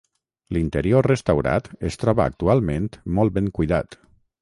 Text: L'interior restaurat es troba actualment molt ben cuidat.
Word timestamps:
L'interior 0.55 1.09
restaurat 1.09 1.69
es 1.91 2.01
troba 2.07 2.27
actualment 2.33 2.91
molt 3.19 3.39
ben 3.41 3.55
cuidat. 3.61 4.05